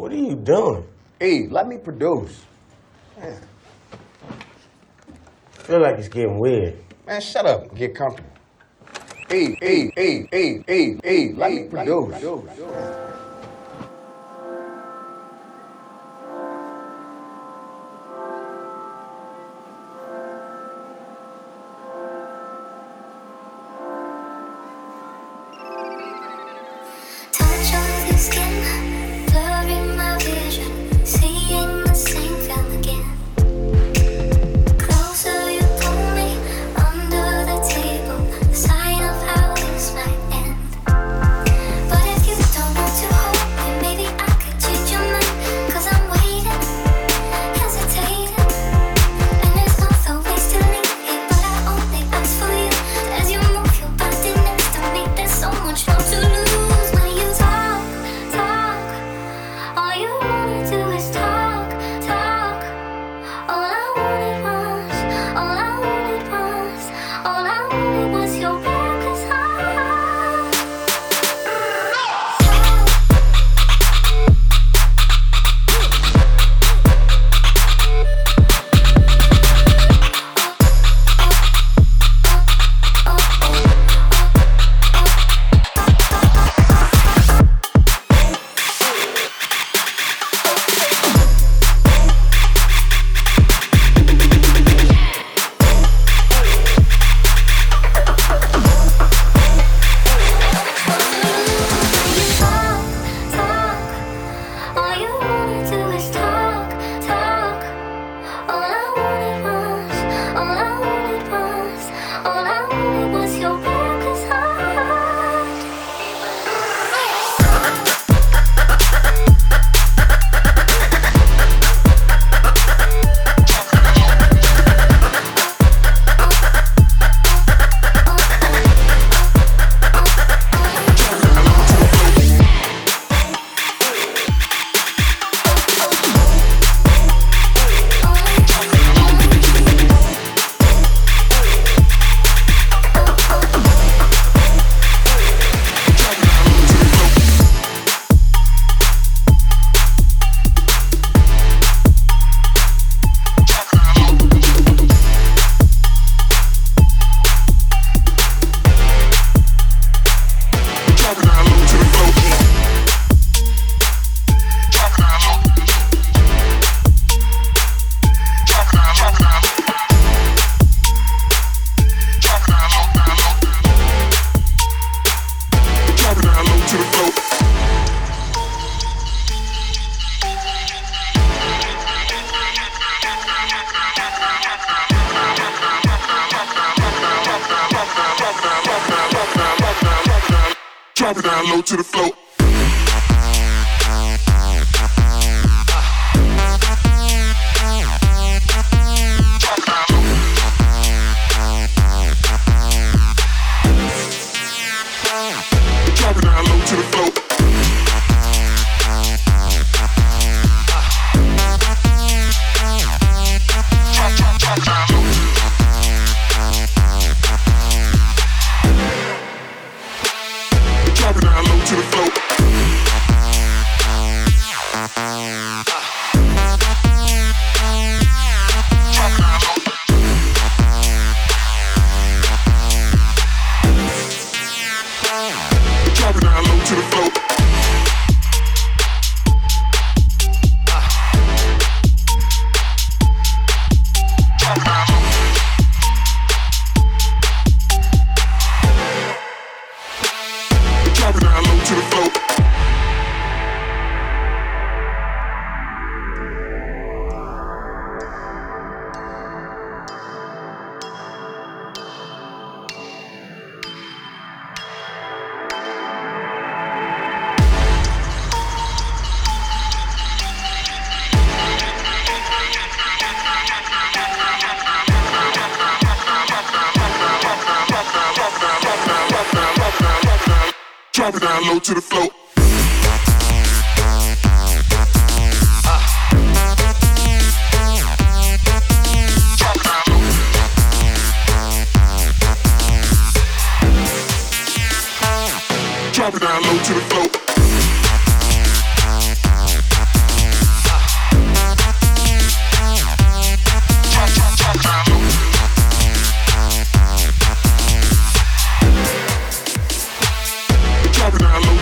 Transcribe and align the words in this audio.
What 0.00 0.12
are 0.12 0.16
you 0.16 0.34
doing? 0.34 0.86
Hey, 1.18 1.46
let 1.48 1.68
me 1.68 1.76
produce. 1.76 2.46
Man. 3.20 3.36
I 4.30 5.62
feel 5.62 5.80
like 5.80 5.98
it's 5.98 6.08
getting 6.08 6.38
weird. 6.38 6.78
Man, 7.06 7.20
shut 7.20 7.44
up 7.44 7.68
and 7.68 7.76
get 7.76 7.94
comfortable. 7.94 8.30
Hey, 9.28 9.58
hey, 9.60 9.92
hey, 9.94 10.26
hey, 10.32 10.64
hey, 10.66 10.98
hey, 11.04 11.32
let 11.34 11.52
me 11.52 11.64
produce. 11.64 12.14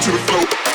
to 0.08 0.12
the 0.12 0.18
flow. 0.20 0.67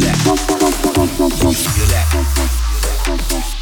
that? 0.00 0.16
You 1.70 1.86
that? 1.86 2.69
Thank 3.18 3.54
you. 3.54 3.59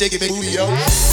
shake 0.00 0.14
it, 0.14 0.20
baby, 0.20 0.46
yo. 0.46 1.09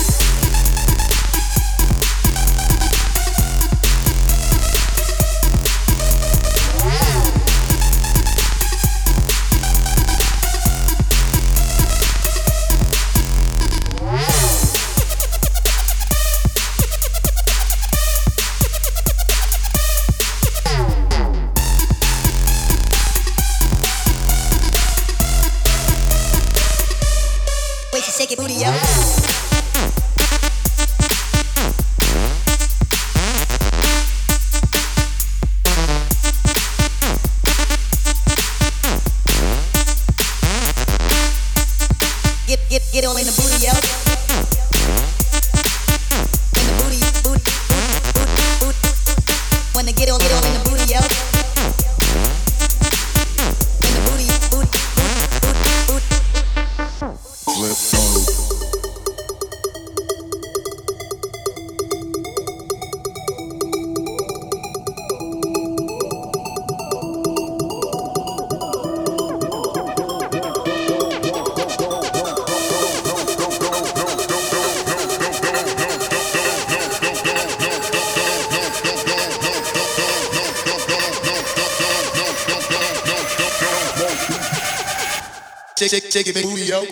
shake 86.11 86.27
it, 86.27 86.35
make 86.35 86.45
yo. 86.67 86.85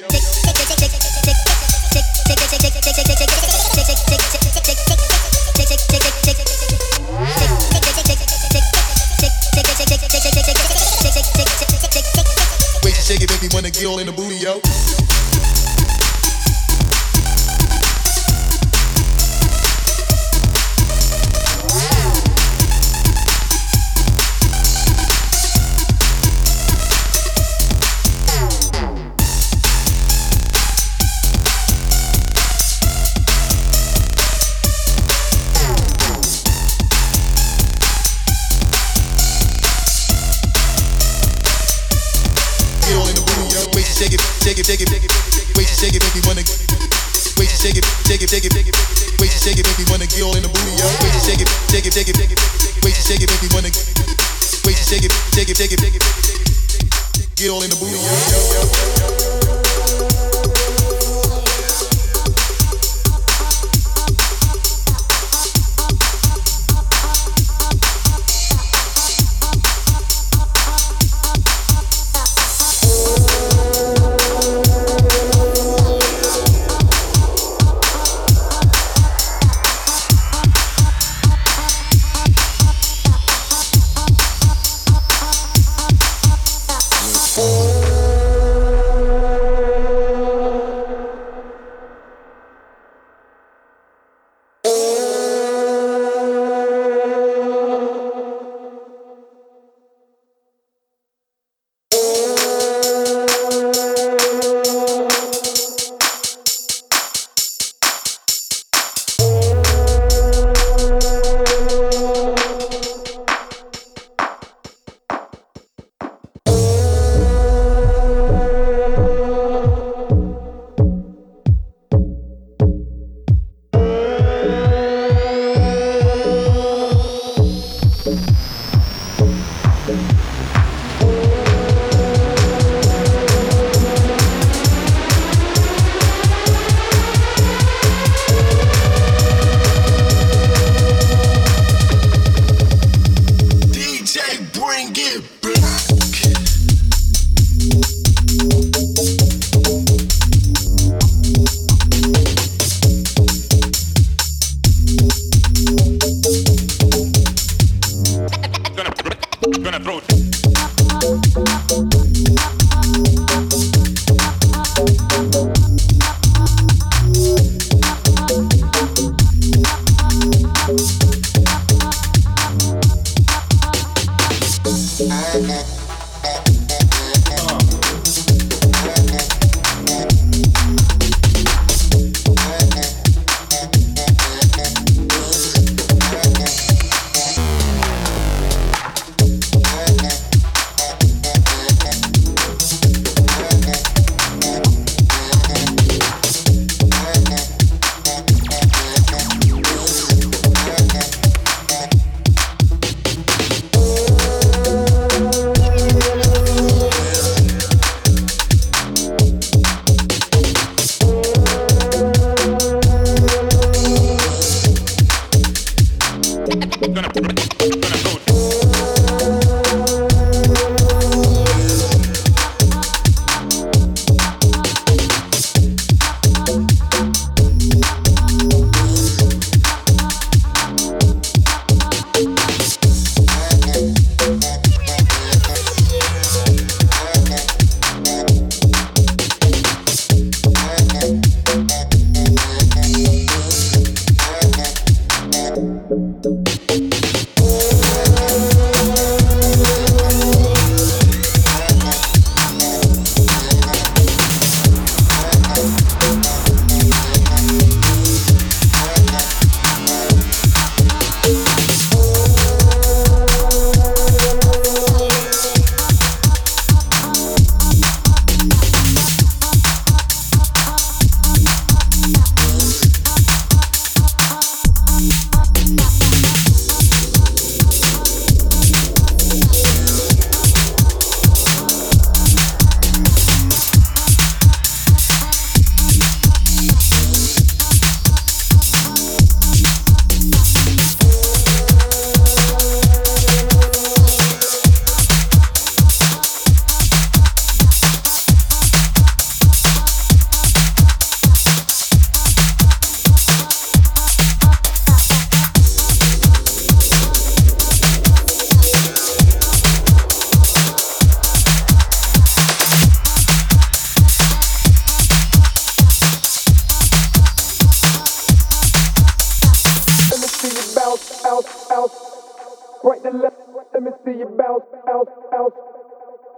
Shake 13.06 13.22
it, 13.22 13.30
baby, 13.30 13.48
wanna 13.54 13.70
girl 13.70 14.00
in 14.00 14.08
the 14.08 14.12
booth. 14.12 14.25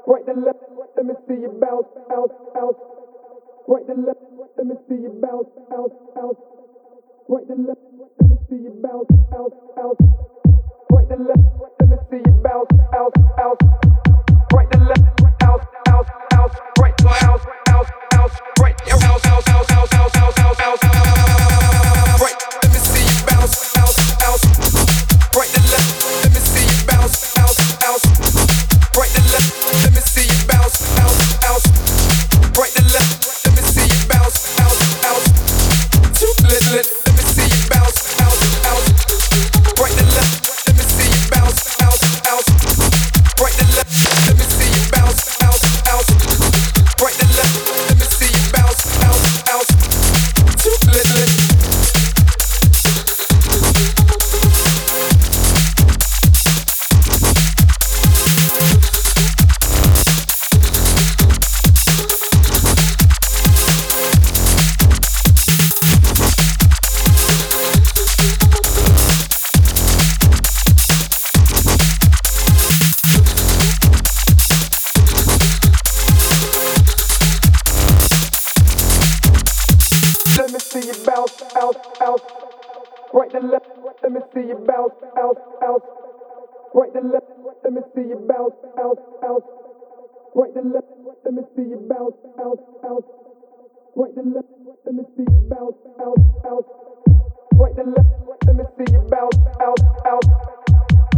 right 0.08 0.26
to 0.26 0.34
left, 0.39 0.63
let 0.96 1.06
me 1.06 1.13
see 1.28 1.36
you 1.36 1.52
bounce, 1.60 1.88
bounce, 2.08 2.32
bounce. 2.56 2.80
Right 3.67 3.86
to 3.88 3.93
left, 3.93 4.24
let 4.58 4.65
me 4.65 4.76
see 4.88 4.96
you 4.96 5.12
bounce, 5.20 5.52
bounce, 5.70 5.93
bounce. 6.15 6.39
Right 7.28 7.43
to 7.48 7.56
left, 7.60 7.84
let 8.24 8.30
me 8.32 8.38
see 8.48 8.56
you 8.56 8.72
bounce, 8.80 9.12
bounce, 9.28 9.54
bounce. 9.76 10.00
Right 10.89 11.08
to 11.12 11.15
left, 11.20 11.43
let 11.80 11.89
me 11.91 11.98
see 12.10 12.24
you 12.24 12.34
bounce, 12.39 12.72
bounce, 12.91 13.20
bounce. 13.36 13.60
Right 14.56 14.72
to 14.72 14.80
left, 14.80 15.04
bounce, 15.43 15.65
bounce, 15.84 16.10
bounce. 16.32 16.56
Right 16.80 16.98
to 16.98 17.04
bounce, 17.04 17.43
bounce, 17.67 17.89
bounce. 18.15 18.36
Right 18.63 18.78
to 18.80 18.96
bounce, 18.96 19.24
bounce, 19.28 19.46
bounce, 19.46 19.67
bounce, 19.67 19.91
bounce, 19.91 20.15
bounce, 20.15 20.56
bounce, 20.56 20.80
bounce. 20.80 22.22
Right, 22.24 22.38
let 22.63 22.72
me 22.72 22.80
see 22.80 23.04
you 23.04 23.26
bounce, 23.28 23.74
bounce, 23.76 24.15
bounce. 24.15 24.77
See 84.38 84.47
you 84.50 84.58
bounce, 84.67 84.93
bounce, 85.15 85.39
bounce. 85.62 85.84
Right 86.73 86.93
to 86.93 87.02
left, 87.02 87.26
let 87.63 87.73
me 87.73 87.82
see 87.95 88.06
you 88.06 88.19
bounce, 88.30 88.54
bounce, 88.78 89.02
bounce. 89.21 89.45
Right 90.36 90.54
to 90.54 90.62
left, 90.62 90.88
let 91.26 91.34
me 91.34 91.41
see 91.56 91.65
you 91.65 91.82
bounce, 91.89 92.13
bounce, 92.38 92.62
bounce. 92.84 93.06
Right 93.95 94.13
to 94.13 94.21
left, 94.21 94.52
let 94.86 94.93
me 94.93 95.04
see 95.17 95.26
you 95.26 95.41
bounce, 95.50 95.78
bounce, 95.97 96.21
bounce. 96.43 96.69
Right 97.58 97.73
to 97.78 97.84
left, 97.89 98.13
let 98.45 98.56
me 98.56 98.63
see 98.78 98.86
you 98.93 99.02
bounce, 99.10 99.38
bounce, 99.58 99.82
bounce. 100.06 100.30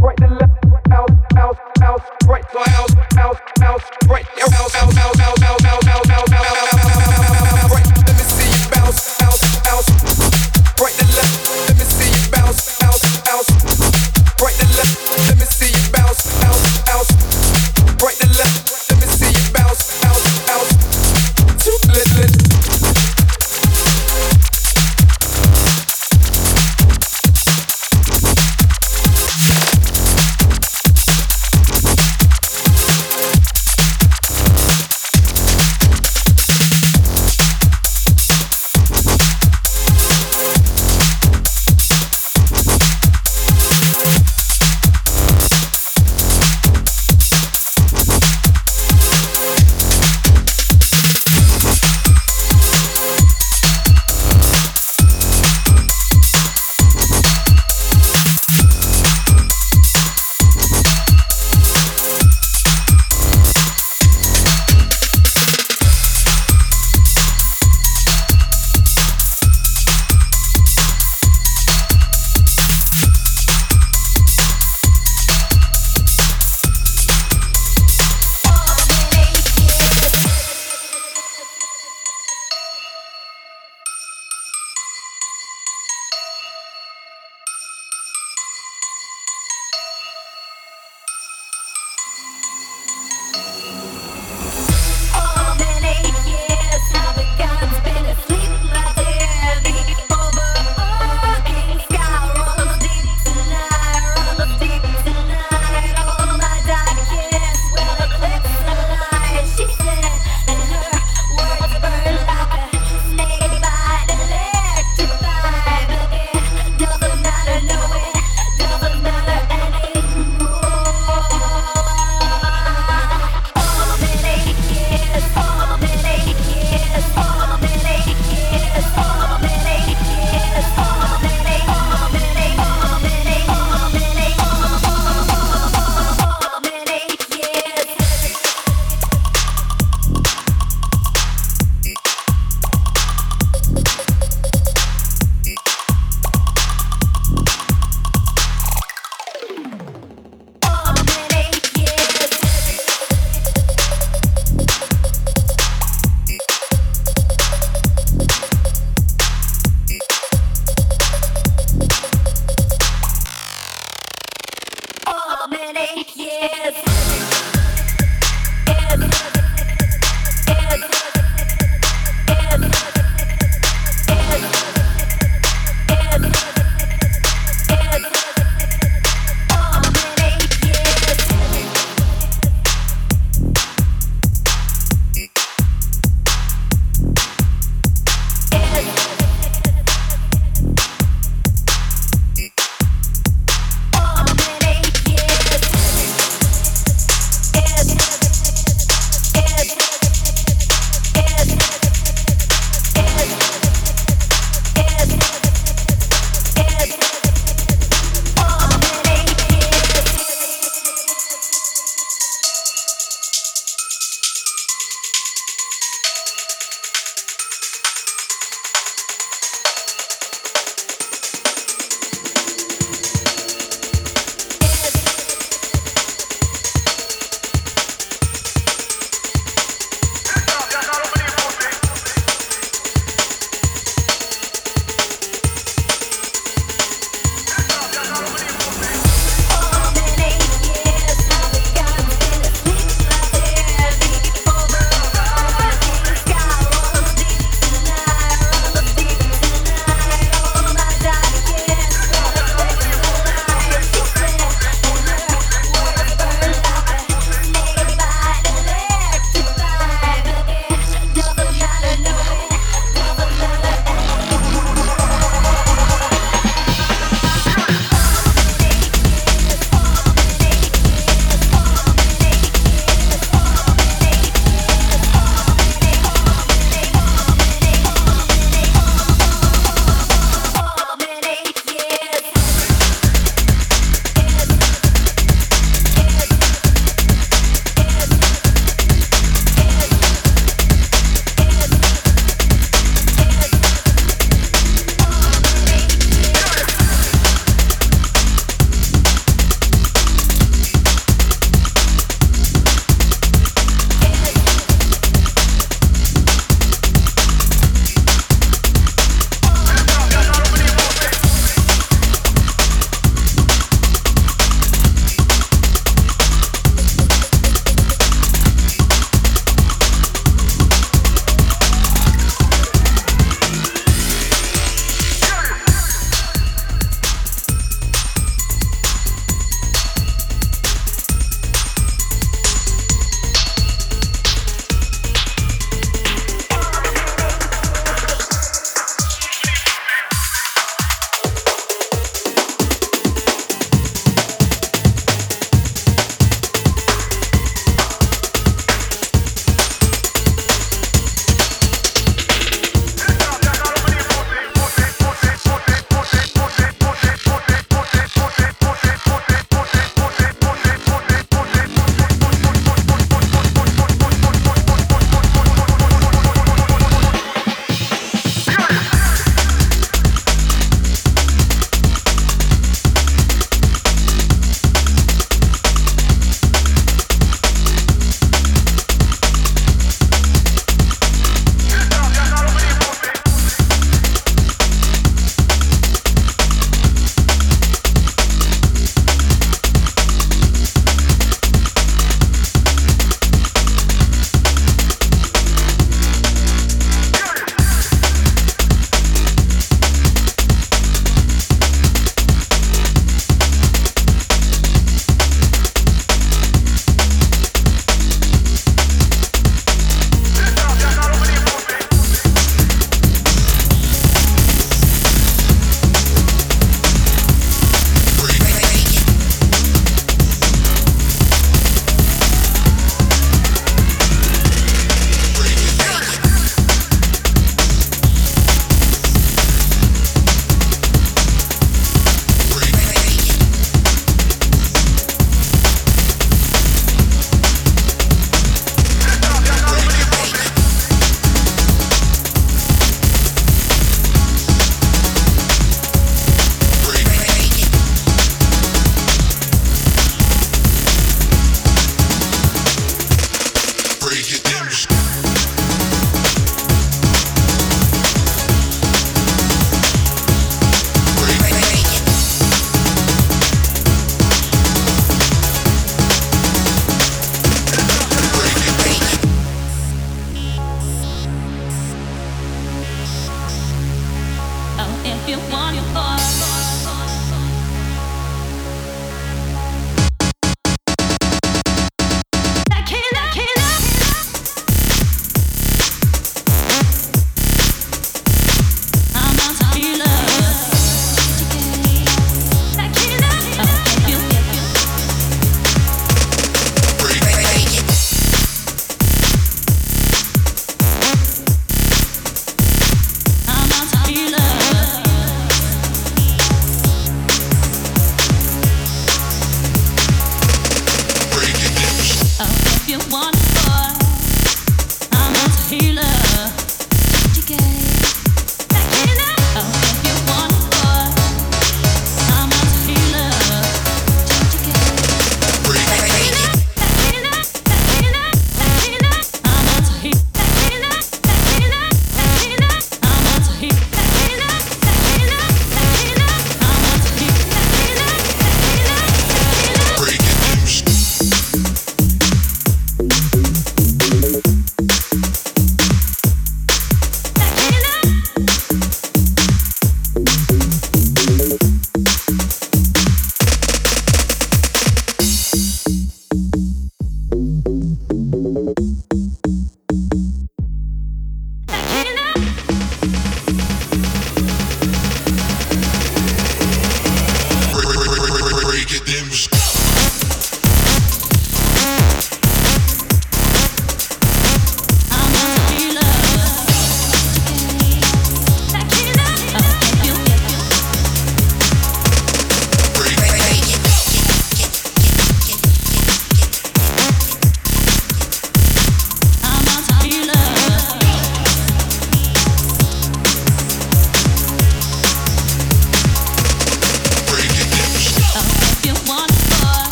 Right 0.00 0.16
to 0.16 0.28
left, 0.40 0.56
bounce, 0.88 1.12
bounce, 1.36 1.58
bounce. 1.76 2.04
Right, 2.24 2.44
bounce, 2.54 2.94
bounce, 3.16 3.40
bounce. 3.60 3.84
Right, 4.08 4.24
bounce, 4.40 4.72
bounce, 4.72 4.96
bounce, 4.96 5.12
bounce, 5.12 5.12
bounce, 5.12 5.68
bounce, 5.76 6.08
bounce, 6.08 6.30
bounce, 6.30 6.30
bounce. 6.30 6.64
Right, 7.68 7.84
let 7.84 8.16
me 8.16 8.24
see 8.24 8.48
you 8.48 8.64
bounce, 8.72 9.18
bounce, 9.20 9.60
bounce. 9.60 9.88
Right 10.80 10.94
to 10.96 11.04
left, 11.12 11.69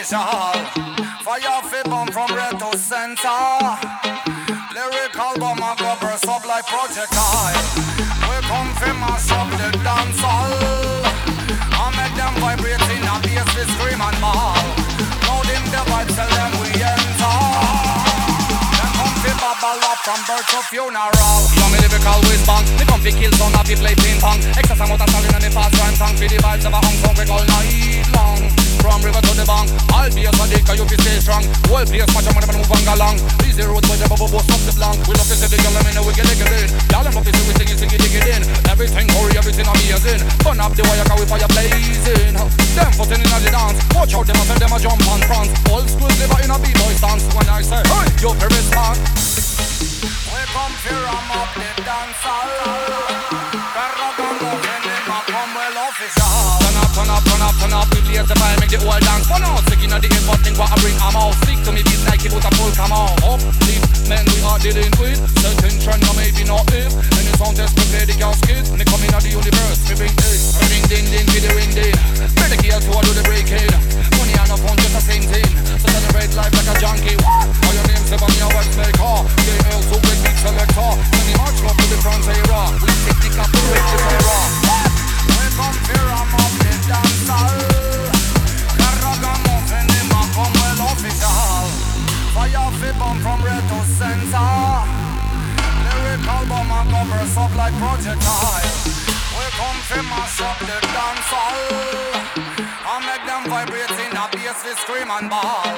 official. 0.00 0.20
Fire 1.24 1.62
fi 1.68 1.82
bomb 1.88 2.08
from 2.08 2.34
red 2.34 2.58
to 2.58 2.76
center. 2.78 3.28
Lyrical 4.72 5.34
bomb 5.38 5.60
a 5.60 5.76
go 5.76 5.94
burst 6.00 6.28
up 6.28 6.44
like 6.46 6.66
projectile. 6.66 7.60
We 8.24 8.36
come 8.48 8.72
fi 8.80 8.92
mash 8.96 9.30
up 9.32 9.48
the 9.60 9.68
dance 9.84 10.20
hall. 10.20 11.04
I 11.76 11.92
make 11.96 12.14
them 12.16 12.34
vibrate 12.40 12.80
in 12.96 13.04
a 13.04 13.14
bass 13.20 13.48
we 13.56 13.64
scream 13.76 14.00
and. 14.00 14.20
Loud 14.20 15.48
in 15.52 15.64
the 15.68 15.82
vibes, 15.90 16.14
tell 16.16 16.30
them 16.32 16.52
we 16.60 16.70
enter. 16.80 17.36
Them 18.76 18.90
come 18.96 19.16
fi 19.20 19.32
bubble 19.36 19.84
up 19.84 19.98
from 20.00 20.20
birth 20.24 20.48
to 20.48 20.60
funeral. 20.72 21.40
You 21.56 21.66
me 21.72 21.78
lyrical 21.84 22.20
whiz 22.24 22.42
bang. 22.48 22.64
Me 22.78 22.84
come 22.88 23.00
fi 23.04 23.12
kill 23.12 23.32
sound, 23.32 23.56
fi 23.68 23.74
play 23.76 23.94
ping 24.00 24.20
pong. 24.20 24.40
Excess 24.56 24.80
amount 24.80 25.02
of 25.02 25.08
talent 25.12 25.34
and 25.34 25.44
me 25.44 25.50
fast 25.50 25.76
rhyme 25.76 25.94
song. 25.94 26.16
Fi 26.16 26.26
the 26.26 26.38
vibes 26.40 26.64
of 26.64 26.72
a 26.72 26.80
hung 26.80 26.98
song 27.04 27.14
we 27.18 27.24
all 27.28 27.44
night 27.44 28.08
long. 28.16 28.59
From 28.80 29.04
river 29.04 29.20
to 29.20 29.32
the 29.36 29.44
bank, 29.44 29.68
I'll 29.92 30.08
be 30.08 30.24
a 30.24 30.32
sadiq, 30.32 30.64
you 30.72 30.88
fi 30.88 30.96
stay 31.04 31.20
strong. 31.20 31.44
Whole 31.68 31.84
place 31.84 32.08
match 32.16 32.26
a 32.26 32.32
money, 32.32 32.48
man 32.48 32.56
move 32.64 32.72
and 32.72 32.84
go 32.88 32.94
long. 32.96 33.16
Easy 33.44 33.60
road, 33.68 33.84
boy, 33.84 34.00
the 34.00 34.08
bubble 34.08 34.32
bust 34.32 34.48
up 34.48 34.60
the 34.64 34.72
blank. 34.72 34.96
We 35.04 35.12
love 35.14 35.28
to 35.28 35.36
see 35.36 35.52
the 35.52 35.60
girl, 35.60 35.76
I 35.76 35.84
mean, 35.84 36.00
we 36.00 36.12
get 36.16 36.24
it 36.24 36.40
in. 36.40 36.68
Y'all 36.88 37.04
love 37.04 37.12
to 37.12 37.28
see 37.28 37.44
we 37.44 37.52
sing 37.60 37.68
it, 37.68 37.76
sing 37.76 37.92
it, 37.92 38.00
dig 38.00 38.16
it 38.16 38.26
in. 38.32 38.42
Everything 38.72 39.06
hurry, 39.12 39.36
everything 39.36 39.68
amazing. 39.68 40.24
Burn 40.40 40.64
up 40.64 40.72
the 40.72 40.82
wire, 40.88 41.04
cause 41.04 41.20
we 41.20 41.26
fire 41.28 41.50
blazing. 41.52 42.34
Them 42.72 42.90
footing 42.96 43.20
in 43.20 43.28
the 43.28 43.50
dance. 43.52 43.78
Watch 43.92 44.16
out, 44.16 44.24
them 44.24 44.40
a 44.40 44.44
send 44.48 44.60
them 44.64 44.72
a 44.72 44.78
jump 44.80 45.04
and 45.04 45.22
prance. 45.28 45.52
Old 45.68 45.86
school 45.92 46.12
liver 46.16 46.40
in 46.40 46.50
a 46.50 46.56
b-boy 46.56 46.92
stance. 46.96 47.28
When 47.36 47.46
I 47.52 47.60
say, 47.60 47.84
hey, 47.84 48.08
you 48.16 48.32
fi 48.32 48.46
respond. 48.48 48.96
We 50.32 50.40
come 50.56 50.74
fi 50.80 50.96
ram 50.96 51.28
up 51.36 51.52
the 51.52 51.68
dance 51.84 52.20
hall. 52.24 52.40
Carragamo, 52.80 53.59
We 58.20 58.26
the 58.28 58.36
fire, 58.36 58.60
make 58.60 58.68
the 58.68 58.76
whole 58.84 59.00
dance 59.00 59.24
fun 59.32 59.40
out. 59.48 59.64
Sick 59.64 59.80
inna 59.80 59.96
the 59.96 60.12
but 60.28 60.36
think 60.44 60.60
what 60.60 60.68
I 60.68 60.76
bring 60.84 60.92
I'm 61.00 61.16
out. 61.16 61.32
Stick 61.40 61.56
to 61.64 61.72
me 61.72 61.80
beat 61.80 62.04
like 62.04 62.20
it 62.20 62.36
was 62.36 62.44
a 62.44 62.52
full 62.52 62.68
come 62.76 62.92
out. 62.92 63.16
Up, 63.24 63.40
deep, 63.64 63.80
men 64.12 64.20
we 64.28 64.44
are 64.44 64.60
dealing 64.60 64.92
with. 65.00 65.16
Certain 65.40 65.72
trend, 65.80 66.04
no 66.04 66.12
maybe 66.12 66.44
not 66.44 66.68
if. 66.68 66.92
Any 67.16 67.32
sound 67.40 67.56
test, 67.56 67.72
we 67.80 67.84
play 67.88 68.04
the 68.04 68.12
gas 68.20 68.36
kids. 68.44 68.68
Me 68.76 68.84
come 68.84 69.00
inna 69.08 69.24
the 69.24 69.32
universe, 69.32 69.80
me 69.88 70.04
bring 70.04 70.12
it. 70.12 70.36
Ring 70.68 70.84
ding 70.92 71.06
ding, 71.08 71.24
to 71.32 71.38
the 71.40 71.50
ring 71.56 71.72
ding. 71.72 71.96
Better 72.36 72.60
gear 72.60 72.76
to 72.76 72.92
do 72.92 73.12
the 73.16 73.24
breaking. 73.24 73.72
Money 74.20 74.36
and 74.36 74.52
no 74.52 74.56
phone, 74.60 74.76
just 74.84 74.92
the 74.92 75.00
same 75.00 75.24
thing. 75.24 75.48
So 75.80 75.88
celebrate 75.88 76.36
life 76.36 76.52
like 76.52 76.68
a 76.68 76.76
junkie. 76.76 77.16
What? 77.24 77.48
All 77.48 77.72
your 77.72 77.88
names, 77.88 78.04
seven 78.04 78.28
your 78.36 78.52
wax 78.52 78.68
maker. 78.76 79.16
JL, 79.48 79.80
so 79.88 79.96
big 79.96 80.18
beat 80.20 80.36
selector. 80.44 80.92
Send 81.08 81.24
me 81.24 81.32
march 81.40 81.56
up 81.64 81.72
to 81.72 81.86
the 81.88 81.96
front 82.04 82.28
era. 82.28 82.68
We 82.84 82.92
take 83.00 83.20
the 83.24 83.30
cap, 83.32 83.48
we 83.48 83.60
break 83.64 83.80
the 83.80 83.96
terror. 84.12 84.44
We 85.24 85.46
come 85.56 85.78
here, 85.88 86.08
I'm 86.12 86.28
up 86.36 86.52
the 86.60 86.72
dance 86.84 87.69
bomb 97.00 97.12
a 97.12 97.56
like 97.56 97.74
projectile. 97.80 98.72
We 99.36 99.44
come 99.56 99.80
fi 99.88 100.00
mash 100.04 100.40
up 100.44 100.58
the 100.60 100.78
dance 100.92 101.30
hall. 101.32 101.56
I 102.92 102.96
make 103.08 103.24
them 103.24 103.42
vibrate 103.48 103.96
in 104.04 104.12
a 104.12 104.24
bass 104.32 104.60
we 104.64 104.72
scream 104.82 105.08
and 105.08 105.30
ball. 105.30 105.74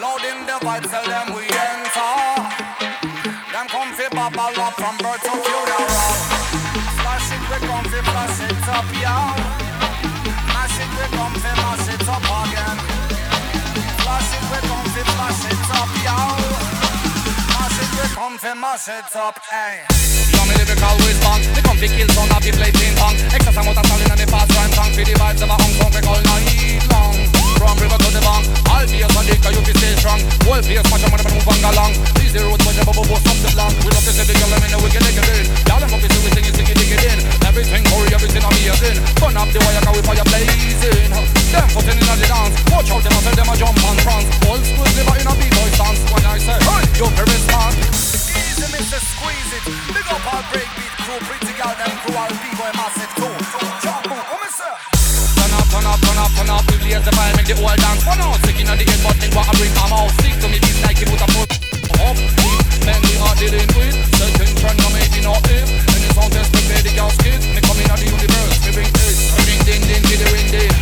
Loud 0.00 0.24
in 0.26 0.38
the 0.46 0.58
vibes, 0.64 0.90
tell 0.90 1.06
them 1.06 1.34
we 1.34 1.44
enter. 1.46 2.14
Them 3.52 3.66
come 3.68 3.92
fi 3.94 4.08
bubble 4.10 4.58
up 4.66 4.74
from 4.74 4.96
birth 4.98 5.22
to 5.22 5.32
funeral. 5.44 6.16
Flash 6.98 7.30
it, 7.34 7.42
we 7.50 7.58
come 7.66 7.86
fi 7.92 8.00
flash 8.10 8.40
it 8.46 8.68
up, 8.76 8.88
y'all. 9.02 9.38
Mash 10.50 10.78
it, 10.82 10.90
we 10.98 11.06
come 11.16 11.34
fi 11.42 11.65
come 18.38 18.54
fi 18.54 18.60
mash 18.60 18.88
it 18.88 19.16
up, 19.16 19.38
hey. 19.50 19.84
You 20.32 20.44
me 20.48 20.54
lyrical 20.56 20.96
whiz 21.04 21.18
bang 21.20 21.42
Me 21.54 21.62
come 21.62 21.78
fi 21.78 21.88
kill 21.88 22.08
sound, 22.08 22.32
fi 22.42 22.50
play 22.52 22.72
ping 22.72 22.94
pong 22.96 23.16
Excess 23.32 23.56
amount 23.56 23.78
of 23.78 23.84
talent 23.86 24.10
and 24.10 24.20
me 24.20 24.26
fast 24.26 24.52
rhyme 24.52 24.72
song. 24.72 24.92
Fi 24.92 25.04
the 25.04 25.14
vibes 25.16 25.42
of 25.42 25.48
a 25.48 25.56
hung 25.56 25.74
song, 25.78 25.92
we 25.94 26.00
all 26.06 26.22
night 26.22 26.84
long. 26.92 27.16
From 27.56 27.78
river 27.78 27.98
to 27.98 28.10
the 28.12 28.20
bank. 28.20 28.44
I'll 28.68 28.86
be 28.86 29.02
a 29.02 29.08
sadiq, 29.08 29.44
you 29.52 29.62
fi 29.64 29.72
stay 29.78 29.96
strong. 29.96 30.20
Whole 30.44 30.60
place 30.60 30.84
match 30.90 31.04
a 31.04 31.10
money, 31.10 31.24
man 31.24 31.34
move 31.34 31.48
and 31.48 31.60
go 31.64 32.15
the 32.36 32.44
road, 32.44 32.60
but 32.60 32.74
never 32.76 32.92
bubble 32.92 33.20
from 33.24 33.38
the 33.40 33.50
block. 33.56 33.72
We 33.80 33.88
love 33.88 34.04
to 34.04 34.12
see 34.12 34.26
the 34.28 34.34
girl, 34.36 34.52
I 34.52 34.58
mean, 34.60 34.76
we 34.84 34.90
can 34.92 35.00
take 35.00 35.16
it 35.16 35.28
in. 35.32 35.44
Y'all 35.64 35.80
am 35.80 35.88
up 35.88 36.00
to 36.04 36.08
everything, 36.08 36.44
you 36.44 36.52
sing 36.52 36.68
it, 36.68 36.76
dig 36.76 36.92
it 36.92 37.02
in. 37.08 37.18
Everything, 37.48 37.82
hurry, 37.88 38.12
everything, 38.12 38.44
I'm 38.44 38.56
here 38.60 38.76
in. 38.92 38.96
Burn 39.16 39.36
up 39.40 39.48
the 39.48 39.60
wire, 39.64 39.80
can 39.80 39.92
we 39.96 40.02
fire 40.04 40.26
blazing? 40.28 41.08
Them 41.52 41.66
footing 41.72 41.96
in 41.96 42.04
the 42.04 42.26
dance. 42.28 42.54
Watch 42.68 42.92
out, 42.92 43.00
them, 43.00 43.16
I 43.16 43.20
tell 43.24 43.36
them, 43.40 43.48
I 43.48 43.54
jump 43.56 43.80
on 43.88 43.96
France. 44.04 44.28
Old 44.44 44.62
school, 44.68 44.84
live 44.84 45.10
in 45.16 45.26
a 45.26 45.32
b-boy 45.32 45.68
stance. 45.80 46.00
When 46.12 46.24
I 46.28 46.36
say, 46.36 46.58
hey, 46.60 46.84
your 47.00 47.10
parents, 47.16 47.46
man. 47.48 47.72
Easy, 48.36 48.66
Mr. 48.68 49.00
Squeeze 49.00 49.50
it. 49.56 49.64
Big 49.96 50.06
up 50.12 50.24
our 50.28 50.44
breakbeat 50.52 50.92
crew, 51.08 51.20
pretty 51.24 51.52
girl, 51.56 51.72
them 51.72 51.92
crew 52.04 52.16
are 52.20 52.28
b-boy 52.28 52.72
massive 52.76 53.12
too. 53.16 53.32
Jump 53.80 54.12
on, 54.12 54.24
turn 55.72 55.88
up, 55.88 56.00
turn 56.04 56.18
up, 56.20 56.30
turn 56.36 56.50
up, 56.52 56.64
we 56.68 56.76
blaze 56.84 57.04
the 57.04 57.12
fire, 57.16 57.32
make 57.36 57.48
the 57.48 57.56
whole 57.56 57.76
dance. 57.80 58.04
One 58.04 58.20
out, 58.20 58.36
sick 58.44 58.60
on 58.68 58.76
the 58.76 58.84
head, 58.84 59.00
but 59.00 59.16
think 59.20 59.32
what 59.32 59.48
I 59.48 59.52
bring, 59.56 59.72
I'm 59.80 59.92
out. 59.92 60.10
Stick 60.20 60.36
to 60.40 60.48
me, 60.48 60.58
beat 60.60 60.78
like 60.84 61.00
it 61.00 61.08
with 61.08 61.24
a 61.24 61.28
foot. 61.32 61.65
Ding 70.46 70.60
ding. 70.60 70.75